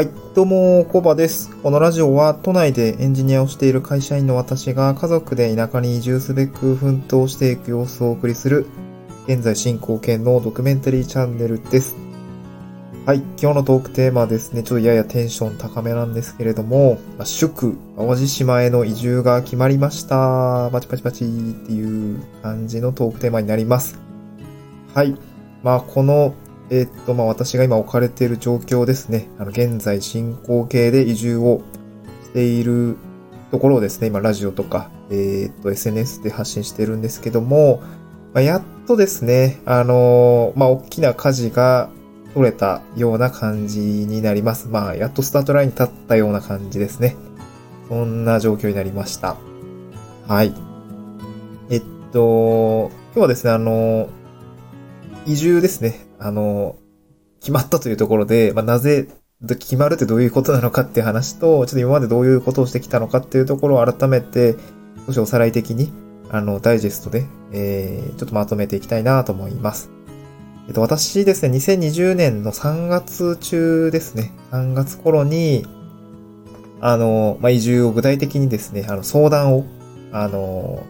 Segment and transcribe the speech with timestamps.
[0.00, 1.54] はい、どうも、コバです。
[1.58, 8.64] このラジオは都内でエンジニアをしている会社員の私が家族で田舎に移住すべく奮闘していく様子をお送りする
[9.26, 11.96] 現在進行形のドキュメンタリーチャンネルです。
[13.04, 20.70] はい、今日のトークテーマはですね、ちょっとややテンション高めなんですけれども、まあ、祝、淡路島への移住が決まりました。
[20.72, 23.98] パチパチパチっていう感じのトークテーマになります。
[24.94, 25.14] はい。
[25.62, 26.32] まあ、この
[26.70, 29.28] えーっと、まあ、私が今置かれている状況ですね。
[29.38, 31.62] あの、現在進行形で移住を
[32.24, 32.96] している
[33.50, 37.82] ところをですね、今ラジオとか、えーっと、SNS で発信してるんですけども、
[38.32, 41.90] まあ、やっとですね、あのーまあ、大きな舵が
[42.34, 44.68] 取れたような感じになります。
[44.68, 47.16] まあ、やっとスタートラインに立ったような感じですね。
[47.88, 49.36] そんな状況になりました。
[50.28, 50.54] はい。
[51.70, 51.82] えっ
[52.12, 54.08] と、今日はですね、あの
[55.26, 56.09] 移住ですね。
[56.20, 56.76] あの、
[57.40, 59.08] 決まったというところで、まあ、なぜ、
[59.48, 64.56] 決まるってどういうことなのかっていう話と、ちょっと今までどういうことをしてきたのかっていうところを改めて、
[65.06, 65.92] 少しおさらい的に、
[66.30, 69.90] あの、ダイジェストで、えー、ちょっとまとめていきたいなと思います。
[70.68, 75.66] えっと、私ですね、2020年の3月中ですね、3月頃に、
[76.82, 79.64] あの、まあ、移住を具体的にですね、あの、相談を、
[80.12, 80.84] あの、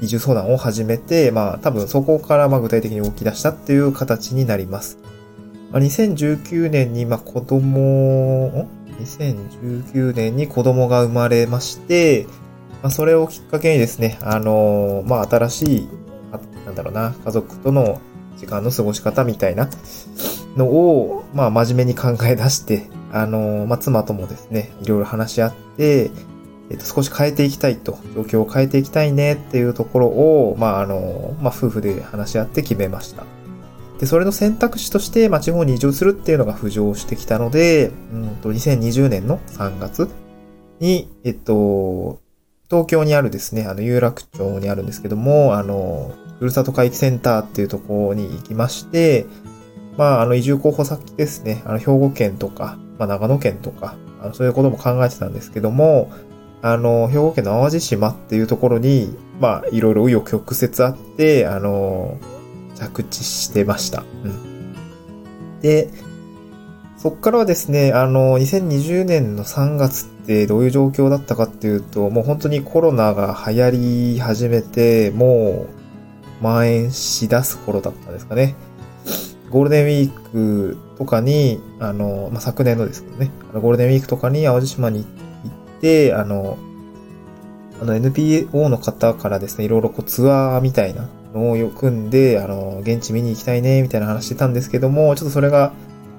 [0.00, 4.98] 移住相談を始めて、まあ多分そこからまあ具体的に動き出したっていう形になります。
[5.70, 12.26] まあ、2019年にまあ子供、?2019 年に子供が生まれまして、
[12.82, 15.88] まあそれをきっかけにですね、あのまあ新しい、
[16.64, 18.00] なんだろうな、家族との
[18.36, 19.68] 時間の過ごし方みたいな
[20.56, 26.10] のを、まあ真面目に考え出して、あのまあ妻ともですね、いろいろ話し合って、
[26.70, 33.24] えっと、少し変えていきたいと、状況を変えていきたいねっていうところを、まあ、あの、まあ、夫婦で話し合って決めました。
[33.98, 40.08] で、それの選択肢として、まあ、地方に移住するっていうのが浮上してきたので、うんと、2020年の3月
[40.78, 42.20] に、えっと、
[42.70, 49.26] 東京にあるですね、あの、有楽町にあるんですけども、あの、ふるさと回帰センターっていうところに行きまして、
[49.98, 56.12] まあ、あの、移住候補先ですね、あの、兵庫県とか、まあ、長野県とか、あのそういうことも考えてたんですけども、
[56.62, 62.18] あの、兵庫県の淡路島っていうところに、まあ、いろいろ紆余曲折あって、あの、
[62.74, 64.04] 着地してました。
[64.24, 65.60] うん。
[65.60, 65.90] で、
[66.96, 78.54] そっからはですね、あの、2020年の3月ってどういう状況だったかっていうと、もう本当にコロナが流行り始めて、もう、蔓延し出す頃だったんですかね。
[79.50, 85.19] ゴールデンウィークとかに、あの、まあ、昨年のですけどね、ゴールデンウィークとかに淡路島に行って、
[85.80, 86.58] で、あの、
[87.80, 95.72] あの NPO の方からですね、いろいろこうツアーみたいなのを組んで、あの、現地見に行きたいね、みたいな話してたんですけども、ちょっとそれが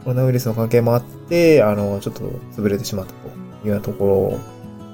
[0.03, 2.21] コロナウイルスの関係もあって、あの、ちょっと
[2.55, 4.39] 潰れてしまったというようなとこ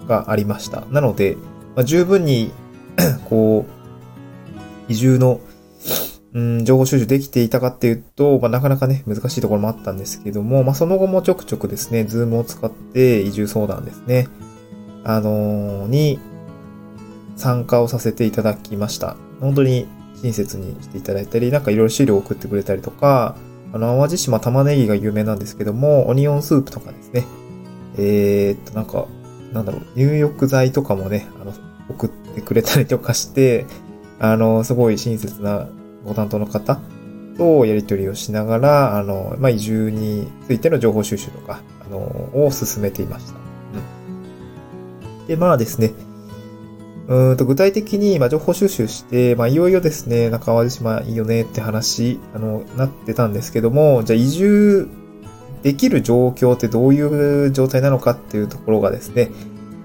[0.02, 0.86] ろがありました。
[0.92, 1.38] なので、
[1.76, 2.52] まあ、十分に
[3.30, 5.40] こう、移住の、
[6.34, 14.28] うん、情報収集できていたかっていうと、まあ、なかなかね、難しいところもあったんですけども、まあ、その後もちょくちょくですね、ズームを使って移住相談ですね、
[15.08, 16.20] あのーに
[17.38, 19.16] 参加をさせていただきました。
[19.40, 19.88] 本当に
[20.22, 23.36] 親切にしていただいたり、なんかいろいろ資料を送ってくれたりとか、
[23.74, 27.26] あの、淡路島玉ねぎが有名なんですけども、オニオンスープとかですね。
[27.98, 29.08] えー、っと、なんか、
[29.54, 31.54] なんだろう、入浴剤とかもね、あの、
[31.90, 33.66] 送ってくれたりとかして、
[34.20, 35.68] あの、すごい親切な
[36.06, 36.80] ご担当の方
[37.38, 42.00] とやり取りをしながら、あの、まあ、移住についての情報収集とか、あの、
[42.34, 43.47] を進めていました。
[45.28, 45.94] で、まあですね、
[47.08, 54.90] うんと具体的に、ま、情報収集して、まあ、いよいよですね、なんか淡路島いいよねって話、あの、なってたんですけども、じゃあ移住
[55.64, 57.02] できる状況ってどうい
[57.48, 59.32] う状態なのかっていうところがですね、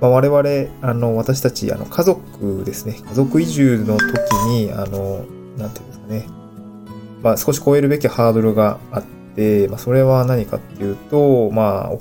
[0.01, 4.11] まあ、我々、あの、私たち、あの、家族ですね、家族移住の時
[4.49, 5.25] に、あの、
[5.57, 6.27] なんていうんですかね、
[7.23, 9.05] まあ、少し超えるべきハードルがあっ
[9.37, 11.99] て、まあ、それは何かっていうと、まあ、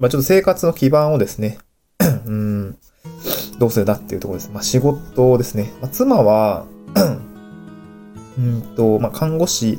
[0.00, 1.58] まあ、ちょっと生活の基盤をですね、
[2.26, 2.78] うん、
[3.58, 4.50] どうするだっていうところです。
[4.52, 5.72] まあ、仕事ですね。
[5.80, 6.66] まあ、妻は、
[8.38, 9.78] うんと、まあ、看護師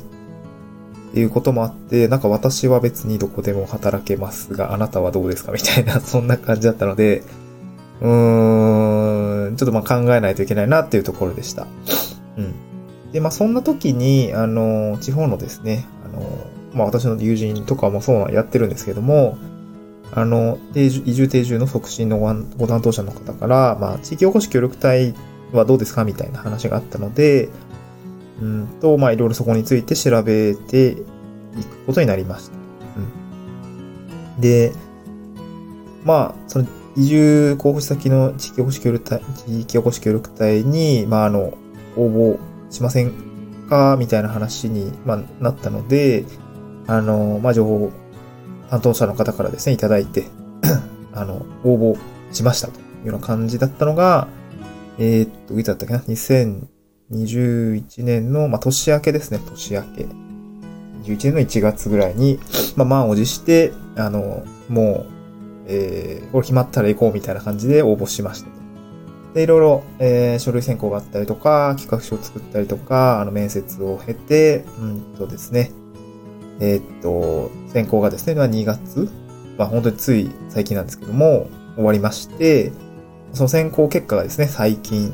[1.12, 7.24] っていうこともあって、なんか私は別にどこでも働けますが、あなたはどうですかみたいな、 そんな感じだったので、
[8.02, 11.68] うーん、ちょっとまあ考えないといけないなっていうところでした。
[12.38, 12.54] うん。
[13.14, 16.28] で、まあそんな時に、あの、地方のですね、あの、
[16.74, 19.38] まあ私の友人とかもそうなやってるんですけども、
[20.16, 22.18] あの、定住移住定住の促進の
[22.58, 25.14] ご担当者の方から、まあ地域おこし協力隊
[25.52, 27.50] はどうですかみたいな話があったので、
[28.42, 32.58] うんと、まあいろいろそこについて調べていくことになりました。
[34.36, 34.42] うん。
[34.42, 34.72] で、
[36.06, 41.58] まあ、その移住候補先の地域おこし協力隊、地域おこし協力隊に、まあ、あの、
[41.98, 42.40] 応募
[42.70, 43.12] しません
[43.70, 46.26] かみたいな話に、まあ、なったので、
[46.88, 47.92] あの、まあ、情報
[48.70, 50.26] 担当者の方からですね、いただいて、
[51.14, 51.98] あの、応募
[52.32, 54.28] しましたというような感じだったのが、
[54.98, 60.06] えー、っと、いつだったっけな ?2021 年の、まあ、年明けですね、年明け。
[61.04, 62.40] 11年の1月ぐらいに、
[62.76, 65.12] まあ、満を持して、あの、もう、
[65.68, 68.50] えー、これ決まったら行こうみたいな感じで応募しました。
[69.34, 75.72] で、いろいろ、えー、書類選考があったりとか、企画書を作ったりとか、あの、面接を経て、うんとですね、
[76.60, 79.10] えー、っと、選考がですね、まあ、2月、
[79.58, 82.72] まあ、本当につい最近なんですけども、終わりまして、
[83.34, 85.14] その選考結果がですね、最近、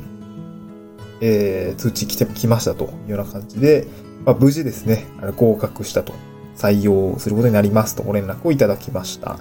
[1.21, 3.88] えー、通知来て、来ましたというような感じで、
[4.25, 6.13] まあ、無事ですね、あの合格したと、
[6.55, 9.39] 採用することになりますとご連絡をいただきました。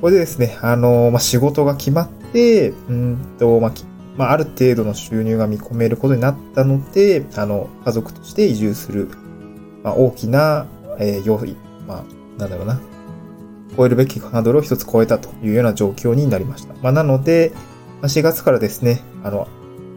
[0.00, 3.72] これでですね、あの、まあ、仕事が決まって、うんと、まあ、
[4.16, 9.08] まあ、ある程度の収入が見込めることになったので、あの、家族として移住する、
[9.82, 10.66] まあ、大きな、
[10.98, 11.38] えー、要
[11.86, 12.04] まあ、
[12.38, 12.80] なんだろうな、
[13.76, 16.74] 超えるべきハードルを一つ超えたというような状況になりました。
[16.82, 17.52] まあ、なので、
[18.00, 19.48] ま4月からですね、あの、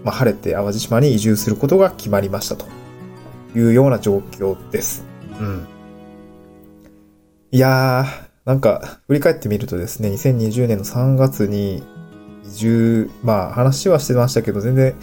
[0.03, 2.65] まあ、晴れて淡路島に移住することが決まりましたと
[3.55, 5.03] いうような状況です。
[5.39, 5.67] うん。
[7.51, 11.83] いやー、なんか、振り返ってみるとですね、2020年の3月に
[12.45, 14.95] 移住、まあ話はしてましたけど、全然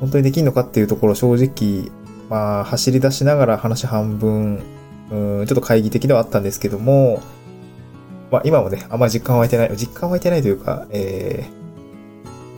[0.00, 1.90] 本当にできんのかっていうところ正直、
[2.28, 4.62] まあ走り出しながら話半分、
[5.10, 7.22] うん、ちょっと懐疑的ではあったんですけども、
[8.30, 11.46] まあ今もね、あんま実感湧いてない、実感湧いてないというか、え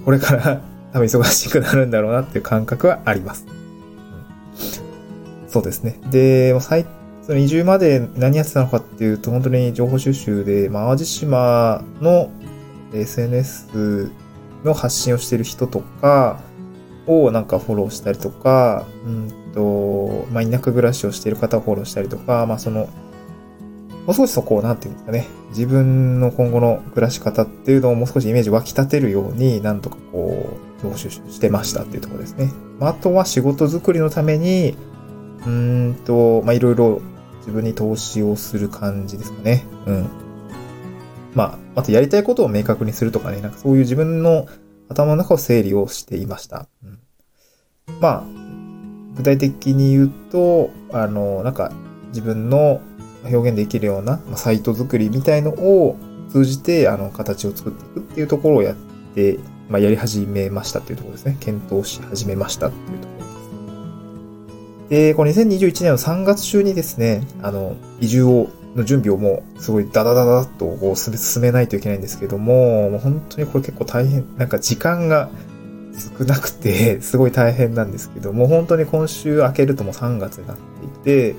[0.01, 0.61] ー、これから
[0.93, 3.47] 多分忙しくなるんだろうなっていう感覚はあります。
[3.49, 5.99] うん、そうですね。
[6.11, 6.87] で、最
[7.23, 12.31] その移住まで何やってたのかっていうと、本当に情報収集で、まあ、淡路島の
[12.93, 14.11] SNS
[14.65, 16.41] の発信をしてる人とか
[17.07, 22.89] をなんかフォローしたりとか、うんと、まあ、田舎暮らしをしている方をフォローしたりとか、まあ、その、
[24.07, 32.51] もう少しそこを、なんていうんですかね、自分の今後の暮らし方っていうのをもう少しイメージ湧き立てるように、なんとかこう、情報収してましたっていうところですね。
[32.81, 34.77] まあ、あとは仕事作りのために、
[35.47, 37.01] うんと、まあ、いろいろ
[37.39, 39.65] 自分に投資をする感じですかね。
[39.87, 40.07] うん。
[41.35, 44.47] まあ、あとやりたいことを明確にするとかね、なんかそういう自分の
[44.89, 46.67] 頭の中を整理をしていました。
[46.85, 46.99] うん、
[48.01, 48.52] まあ、
[49.17, 51.73] 具体的に言うと、あの、なんか
[52.09, 52.81] 自分の
[53.25, 55.97] 表現できるような、サイト作りみたいのを
[56.31, 58.77] 通じて、あの、形を作っていくっていうところをやっ
[59.15, 59.39] て、
[59.69, 61.37] まあ、やり始めましたっていうところですね。
[61.41, 63.23] 検討し始めましたっていうところ。
[64.89, 75.31] で、この2021年の3月中にですね、あの、移住を、の準備をもう、すごいダダダダッとこう進めないといけないんですけども、もう本当にこれ結構大変、なんか時間が
[75.99, 81.37] 少なくて、 すごい大変なんですけどもう、本当に今週明けるともう3月になっていて、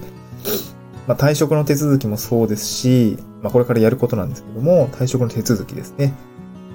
[1.08, 6.14] まあ、退職の手続きもそうですし、まあ、これからやることなんですけども、退職の手続きですね。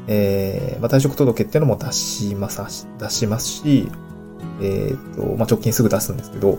[0.07, 3.91] えー、まあ、退職届っていうのも出します、出しますし、
[4.61, 6.59] えっ、と、まあ、直近すぐ出すんですけど、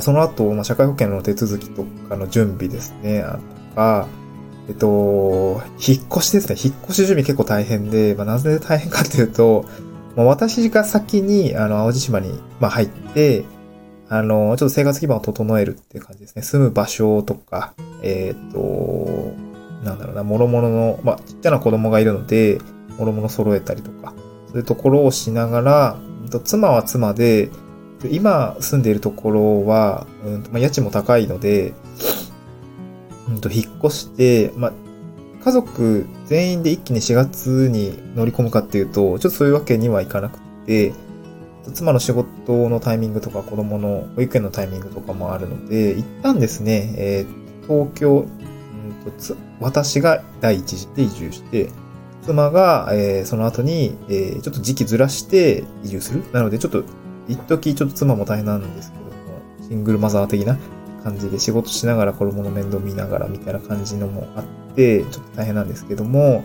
[0.00, 3.38] その後、まあ、社会保険の手続きとかの準備ですね、あ
[3.70, 4.08] とか、
[4.68, 6.56] えっと、引っ越しですね。
[6.62, 9.66] 引っ越し準備結構大変で、まあ、なぜ大変かっていうと、
[10.16, 12.30] まあ、私が先に、あの、淡路島に、
[12.60, 13.44] まあ、入って、
[14.08, 16.42] あの、ちょっと生活基盤を整えるっていう感じですね。
[16.42, 19.32] 住む場所とか、えっ、と、
[19.84, 22.58] なんだろうな、諸々の、まあ、ちっちゃな子供がいるので、
[22.98, 24.14] 諸々揃えたりとか、
[24.48, 25.98] そういうところをしながら、
[26.44, 27.50] 妻は妻で、
[28.10, 31.74] 今住んでいるところは、うんまあ、家賃も高いので、
[33.28, 34.72] うんと、引っ越して、まあ、
[35.44, 40.94] 家族全員で一気に4月に乗り込むかっていうと、ちょっとそういうわけにはいかなくて、
[41.72, 51.70] 妻の仕事のタイミングとか子供の保育園のタイミングとかもあるので、一旦ですね、えー、東京、うんと私が第一次で移住して、
[52.24, 56.22] 妻が、えー、その後に、えー、ちょっと時期ずらして移住する。
[56.32, 56.84] なので、ちょっと、
[57.28, 59.10] 一時ちょっと妻も大変なんですけども、
[59.68, 60.58] シングルマザー的な
[61.04, 64.44] 感じで仕事しながら子供の面倒見ながらみたいな感じのもあっ
[64.74, 66.42] て、ちょっと大変なんですけども、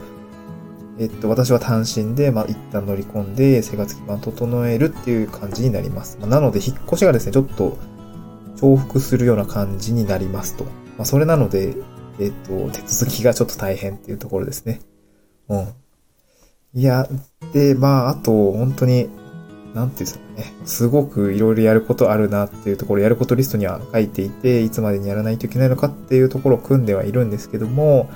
[0.99, 6.17] えっと、私は単身で、まあ、一旦乗り込んで生活基盤を整えるっていう感じになります。
[6.19, 7.77] まあ、なので、引っ越しがですね、ちょっと
[8.61, 10.65] 重複するような感じになりますと。
[10.65, 11.73] まあ、それなので、
[12.19, 14.81] えっと、手続きがちょっと大変っていうところですね。
[15.47, 15.67] うん。
[16.73, 17.07] いや、
[17.53, 19.09] で、まあ、あと、本当に、
[19.73, 20.53] なんていうんですかね。
[20.65, 28.09] すごくいろいろやることあるなっていうところ、やることリストには書いていて、いつまでにやらないといけないのかっていうところを組んではいるんですけども、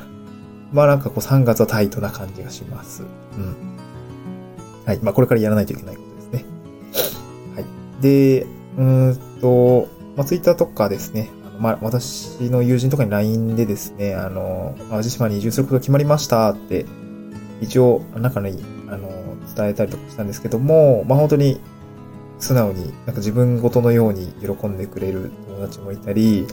[0.71, 3.03] まあなんかこう3月はタイトな感じがします。
[3.03, 3.05] う
[3.39, 3.55] ん。
[4.85, 4.99] はい。
[5.03, 6.45] まあこれからやらないといけないことですね。
[7.55, 8.01] はい。
[8.01, 16.87] で、うーんと、まあツイッターとかですね、あのまあ私の友人とかに LINE でですね、あの、淡路島に移住すること決まりましたって、
[17.61, 18.72] 一応、中に、あの、
[19.55, 21.59] 伝えたりとかしたんですけども、まあ本当に
[22.39, 26.45] 素直に、なんか自分ごとのように喜んでくれる友達もいたり、い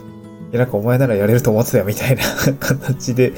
[0.51, 2.23] や、なんかお前ならやれると思ってたよみたいな
[2.59, 3.33] 形で、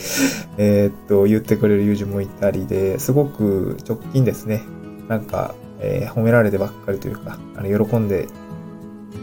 [0.57, 4.63] えーっと、言ってくれる友人もいたりで、すごく直近ですね、
[5.07, 8.27] なんか、えー褒められてばっかりというか、あの、喜んで、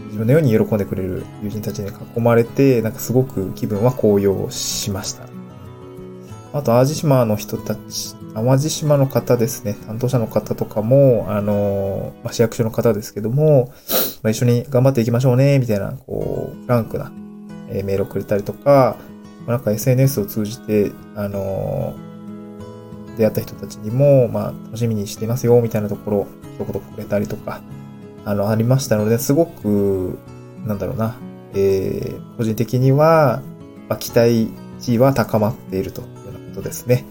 [0.06, 5.24] 自分のように喜んでくれる友人たちに囲まれて、なんかすごく気分は高揚しました。
[6.52, 13.72] あと、淡路島の人たち、淡路島の方ですね、担当者の方とかも、あの、まあ、市役所の方ですけども、
[14.22, 17.12] まあ、一緒に頑張っていきましょうね、みたいな、こう、フランクな、
[17.68, 18.96] えーメールをくれたりとか、
[19.46, 21.94] まあなんか SNS を通じて、あの
[23.16, 26.26] 出会った人たちにも、まあ、楽しみにしていますよ、みたいなところ、
[26.58, 27.60] 一言くれたりとか、
[28.24, 30.18] あの、ありましたので、すごく、
[30.64, 31.16] なんだろうな、
[31.54, 33.42] えー、個人的には、
[33.88, 37.04] まあ、期待値は高まっているというようなことですね。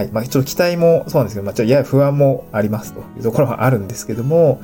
[0.00, 0.10] はい。
[0.12, 4.62] まあ、ちょっと期待もそうなんですけど、まあ、ちょっとやや不安もありますというところはあるんですけども、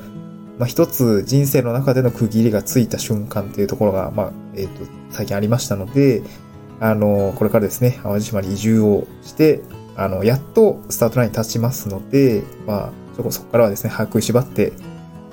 [0.57, 6.23] まあ、一つ人生の中での区切りがついた瞬間っていうところが、まあ、えっ、と、最近ありましたので、
[6.79, 9.61] あの、これからですね、淡路島に移住をして、
[9.95, 14.73] あの、やっとスタートラインに立ちますので、まあ、そこ、そこからはですね、把握しばって、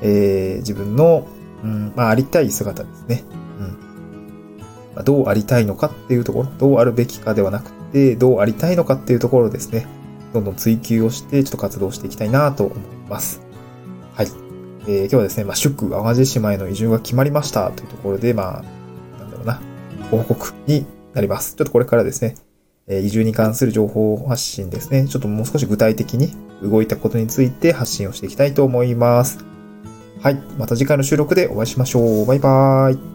[0.03, 1.27] えー、自分の、
[1.63, 3.25] うん、まあ、ありたい姿ですね。
[3.59, 3.67] うん。
[4.97, 9.87] まあ、どうありたいのかっていうところ、どうあるべきかではなくて、どうありたいのかっていうところですね、
[10.35, 13.41] どんどん追求をして、ちょっと活動していきたいなと思います。
[14.15, 14.27] はい。
[14.87, 19.61] えー今日はですね、まあ、祝淡路島への移住が決まりましたというところで、まあ、なんだろうな、
[20.11, 20.85] 報告に
[21.15, 21.55] なります。
[21.55, 22.35] ちょっとこれからですね、
[22.87, 26.33] え移住に関する情報発信ですね、ちょっともう少し具体的に
[26.63, 29.45] 動いたことについて発信をしていきたいと思います。
[30.21, 30.43] はい。
[30.59, 32.27] また次回の収録でお会いしましょう。
[32.27, 33.14] バイバーイ。